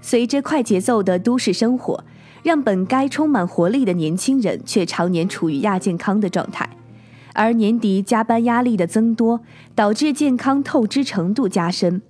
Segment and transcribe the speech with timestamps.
[0.00, 2.04] 随着快节奏的都市生活，
[2.42, 6.68] 让本该充满活力的年轻人却常年处于亚健康的状态，
[7.34, 9.40] 而年底加班压力的增多，
[9.74, 12.00] 导致健康透支程度加深，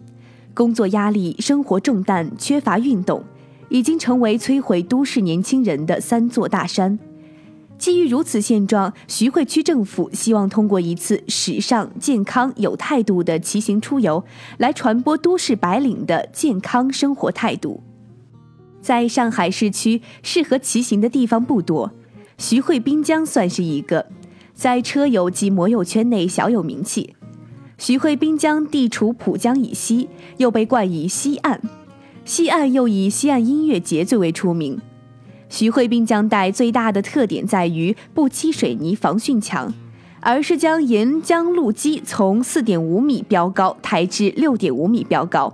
[0.55, 3.25] 工作压力、生活重担、缺乏运动，
[3.69, 6.99] 已经成为摧毁都市年轻人的三座大山。
[7.81, 14.23] 基于如此现状，徐汇区政府希望通过一次时尚、健康、有态度的骑行出游，
[14.59, 17.83] 来传播都市白领的健康生活态度。
[18.83, 21.91] 在上海市区，适合骑行的地方不多，
[22.37, 24.09] 徐汇滨江算是一个，
[24.53, 27.15] 在车友及摩友圈内小有名气。
[27.79, 31.63] 徐汇滨江地处浦江以西，又被冠以西岸，
[32.27, 34.79] 西岸又以西岸音乐节最为出名。
[35.51, 39.75] 徐汇滨江带最大的特点在于不砌水泥防汛墙，
[40.21, 45.53] 而是将沿江路基从四点五米标高抬至六点五米标高。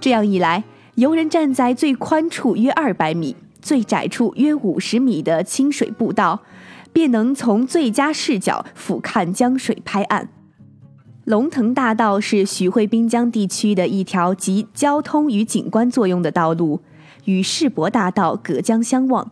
[0.00, 0.64] 这样一来，
[0.94, 6.40] 游人站在最宽处约二百米、最窄处约五十米的清水步道，
[6.90, 10.30] 便能从最佳视角俯瞰江水拍岸。
[11.24, 16.80] 龙腾大道是徐汇滨江地区的一条集交通与景观作用的道路。
[17.30, 19.30] 与世博大道隔江相望，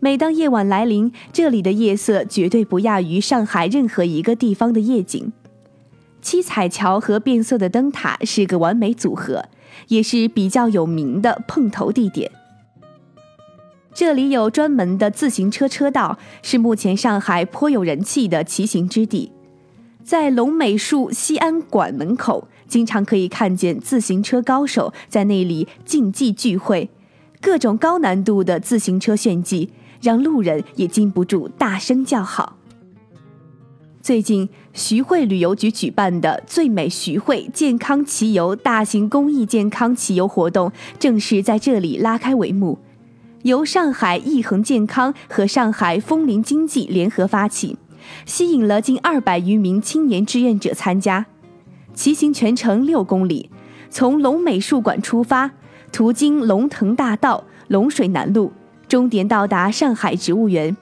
[0.00, 5.30] 每当夜晚来临，这里的夜色绝对不亚于上海任何一个地方的夜景。
[6.22, 9.44] 七彩桥和变色的灯塔是个完美组合，
[9.88, 12.30] 也是比较有名的碰头地点。
[13.92, 19.30] 这里有专门的自行车车道，是目前上海颇有人气的骑行之地。
[20.02, 26.88] 在龙美术西安馆门口，经常可以看见自行车高手在那里竞技聚会。
[27.40, 32.56] 各种高难度的自行车炫技，让路人也禁不住大声叫好。
[34.02, 42.78] 最近，徐汇旅游局举办的“最美徐汇健康骑游”大型公益健康骑游活动正式在这里拉开帷幕，
[43.42, 47.76] 由上海益恒健康和上海枫林经济联合发起，
[48.24, 51.26] 吸引了近二百余名青年志愿者参加。
[51.92, 53.50] 骑行全程六公里，
[53.90, 55.50] 从龙美术馆出发。
[55.92, 58.52] 途经龙腾大道、龙水南路，
[58.88, 60.76] 终点到达上海植物园。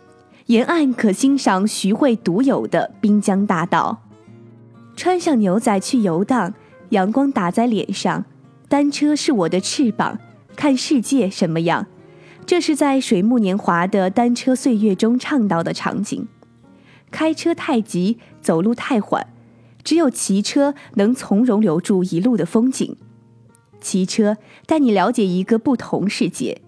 [0.47, 4.03] 沿岸可欣赏徐汇独有的滨江大道。
[4.97, 6.55] 穿上牛仔去游荡，
[6.91, 8.25] 阳光打在脸上，
[8.69, 10.19] 单车是我的翅膀，
[10.57, 11.87] 看世界什么样。
[12.47, 16.27] 这是在水木年华的单车岁月中唱到的场景。
[17.11, 19.27] 开车太急，走路太缓，
[19.85, 22.97] 只有骑车能从容留住一路的风景。
[23.81, 26.61] 骑车带你了解一个不同世界，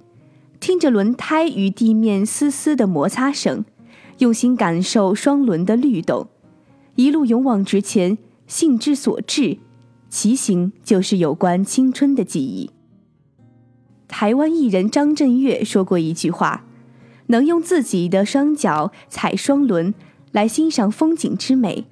[0.58, 3.64] 听着轮胎与地面丝丝的摩擦声，
[4.18, 6.28] 用心感受双轮的律动，
[6.94, 9.58] 一路勇往直前，兴之所至。
[10.08, 12.70] 骑行就是有关青春的记忆。
[14.08, 16.64] 台湾艺人张震岳说过一句话
[17.28, 19.94] ：“能用自己的双脚踩双轮
[20.32, 21.86] 来欣赏风景之美，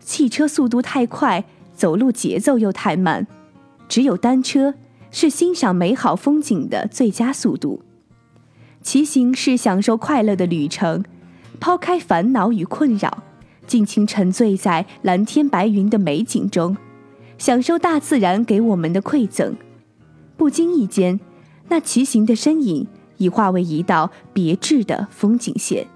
[0.00, 3.28] 汽车速度太快，走路节奏又太慢。”
[3.92, 4.72] 只有单车
[5.10, 7.82] 是欣赏美好风景的最佳速度，
[8.80, 11.04] 骑行是享受快乐的旅程，
[11.60, 13.22] 抛开烦恼与困扰，
[13.66, 16.74] 尽情沉醉在蓝天白云的美景中，
[17.36, 19.54] 享受大自然给我们的馈赠。
[20.38, 21.20] 不经意间，
[21.68, 22.86] 那骑行的身影
[23.18, 25.86] 已化为一道别致的风景线。